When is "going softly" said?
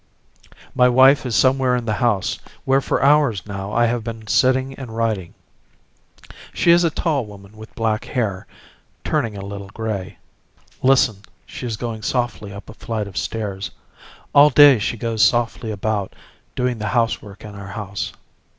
11.77-12.51